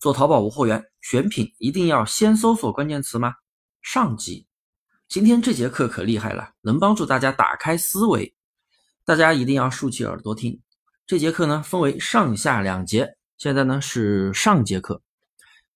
[0.00, 3.34] 做淘宝无货源选品一定要先搜索关键词吗？
[3.82, 4.46] 上集，
[5.08, 8.34] 今天这节课可厉害了，能帮助大家打开思维，
[9.04, 10.58] 大家一定要竖起耳朵听。
[11.06, 15.02] 这节课呢分为上下两节，现在呢是上节课，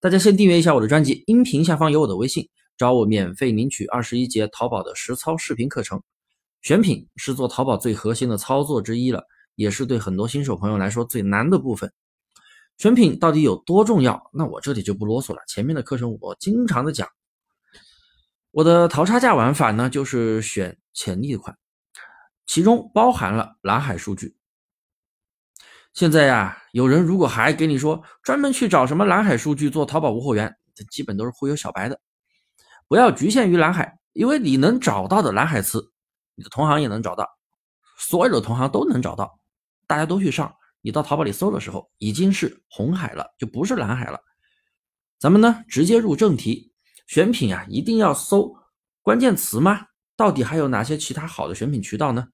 [0.00, 2.48] 大家先订阅一下我的专辑，音频下方有我的微信，
[2.78, 6.02] 找我免费领取二十一节淘宝的实操视频课程。
[6.62, 9.22] 选品是做淘宝最核心的操作之一了，
[9.54, 11.92] 也是对很多新手朋友来说最难的部分。
[12.76, 14.30] 选品到底有多重要？
[14.32, 15.40] 那我这里就不啰嗦了。
[15.46, 17.08] 前面的课程我经常的讲，
[18.50, 21.56] 我的淘差价玩法呢，就是选潜力款，
[22.46, 24.36] 其中包含了蓝海数据。
[25.92, 32.00] 现在呀，有人如果还给你说专门去找什么蓝海数据做淘宝无货源，这基本都是忽悠小白的。
[32.88, 35.92] 不要局限于蓝海，因为你能找到的蓝海词，
[36.34, 37.28] 你的同行也能找到，
[37.96, 39.38] 所有的同行都能找到，
[39.86, 40.52] 大家都去上。
[40.84, 44.20] 你到淘宝里搜的时候，已经是红海了，就不是蓝海了。
[45.18, 46.74] 咱们呢，直接入正题，
[47.06, 48.54] 选品啊，一定要搜
[49.00, 49.86] 关键词吗？
[50.14, 52.28] 到底还有哪些其他好的选品渠道呢？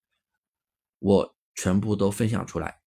[0.98, 2.80] 我全部都分享出来。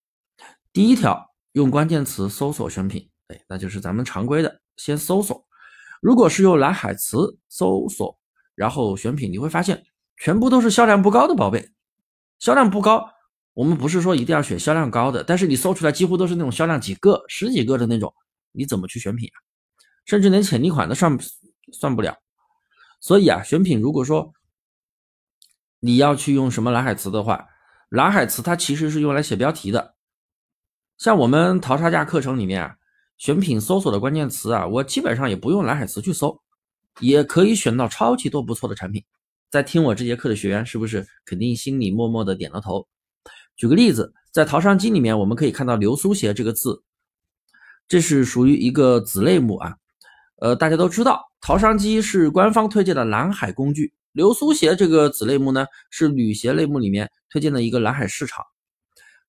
[0.73, 5.47] 第一条，用关键词搜索选品，哎，那就是咱们常规的，先搜索。
[6.01, 8.19] 如果是用蓝海词搜索，
[8.53, 9.85] 然后选品，你会发现
[10.17, 11.71] 全部都是销量不高的宝贝，
[12.37, 13.12] 销量不高。
[13.53, 18.13] 我们不是说一定要选销量高的，但是你搜出来几乎都是那种销量几个、十几个的那种，
[18.51, 19.37] 你怎么去选品啊？
[20.05, 21.17] 甚至连潜力款都算
[21.71, 22.17] 算不了。
[22.99, 24.33] 所以啊，选品如果说
[25.79, 27.47] 你要去用什么蓝海词的话，
[27.89, 29.95] 蓝海词它其实是用来写标题的。
[30.97, 32.75] 像我们淘差价课程里面啊，
[33.17, 36.41] 选品搜索的关键词啊，我基本上也不用蓝海词去搜，
[37.01, 39.03] 也可以选到超级多不错的产品。
[39.51, 42.87] 在听我这节课的学员是不是肯定心里默默的点了头？
[43.55, 46.83] 举个例子，在淘商机里面，我们可以看到流苏鞋这个字，
[47.87, 49.75] 这是属于一个子类目啊。
[50.41, 58.43] 呃，大家都知道，淘商机是官方推荐的蓝海工具，流苏鞋这个子类目呢，是女鞋类目里面推荐的一个蓝海市场。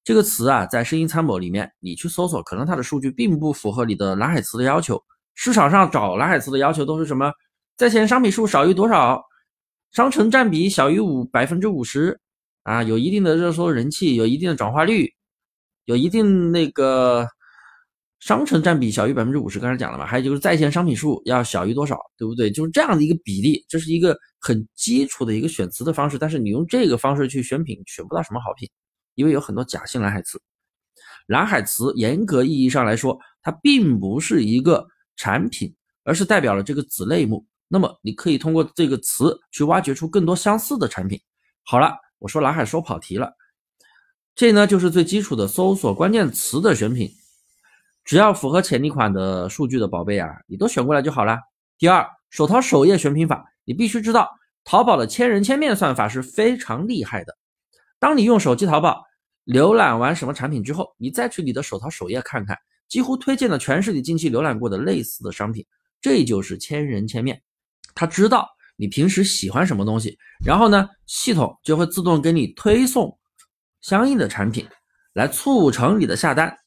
[0.03, 5.03] 这个词啊，在声音参谋里面，你去搜索，可能它的数据并不符合你的蓝海词的要求。
[5.35, 7.33] 市场上找蓝海词的要求都是什么？
[7.77, 9.23] 在线商品数少于多少？
[9.93, 12.21] 商城占比小于五百分之五十。
[12.65, 15.13] 啊，有一定的热搜人气，有一定的转化率，
[15.85, 17.29] 有一定那个
[18.19, 22.51] 商城占比小于百分之五十，刚才讲了嘛，还有就是在线商品数要小于多少，对不对？
[22.51, 26.17] 就是这样的一个比例，这是一个很基础的一个选词的方式。
[26.17, 28.67] 但是你用这个方式去选品，选不到什么好品，
[29.15, 30.41] 因为有很多假性蓝海词。
[31.27, 34.87] 蓝海词严格意义上来说，它并不是一个
[35.17, 35.71] 产品，
[36.03, 37.45] 而是代表了这个子类目。
[37.69, 41.21] 那么你可以通过这个词去挖掘出更多相似的产品。
[41.63, 41.95] 好了。
[42.25, 43.35] 我说蓝海说跑题了，
[44.35, 47.11] 这呢就是最基础的搜索关键词的选品，
[48.03, 51.39] 只要符合潜力款的数据的宝贝啊，你都选过来就好了。
[51.77, 54.31] 第二，手淘首页选品法，你必须知道，
[54.65, 57.37] 淘宝的千人千面算法是非常厉害的。
[57.99, 59.05] 当你用手机淘宝
[59.45, 62.59] 浏览完什么产品之后，你再去你的手淘首页看看，
[62.89, 65.63] 几乎推荐的全是你近期浏览过的类似的商品，
[66.01, 67.43] 这就是千人千面，
[67.95, 68.49] 他知道。
[68.77, 73.19] 你平时喜欢什么东西，然后呢，系统就会自动给你推送
[73.81, 74.69] 相应的产品，
[75.13, 76.59] 来促成你的下单。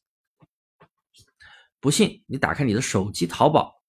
[1.80, 3.82] 不信，你打开你的手机淘宝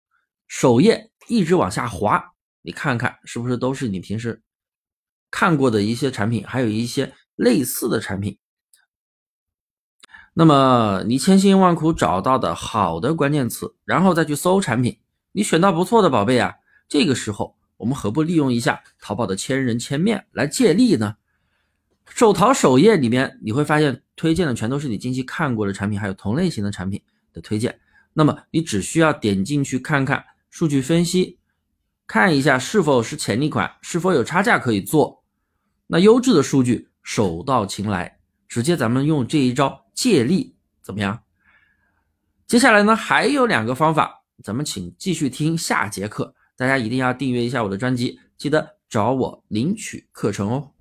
[0.48, 2.32] 首页，一直往下滑，
[2.62, 4.42] 你看看是不是都是你平时
[5.30, 8.38] 看过的一些产品，还有一些类似的产品。
[10.32, 15.00] 那么你千辛万苦找到的好的关键词，然后再去搜产品，
[15.32, 16.54] 你选到不错的宝贝啊，
[16.88, 17.56] 这个时候。
[17.76, 21.16] 我们何不利用一下淘宝的千人千面来借力呢？
[22.08, 27.80] 手淘首页里面你会发现推荐的全都是你近期看过的产品，还有同类型的产品的推荐。
[28.12, 31.38] 那么你只需要点进去看看数据分析，
[32.06, 35.24] 看一下是否是潜力款，是否有差价可以做。
[35.88, 41.24] 那优质的数据手到擒来，直接咱们用这一招借力怎么样？
[42.46, 46.34] 接下来呢还有两个方法，咱们请继续听下节课。
[46.56, 50.72] 大家一定要订阅一下我的专辑，记得找我领取课程哦。